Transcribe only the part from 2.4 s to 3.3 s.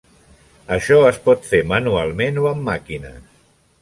o amb màquines.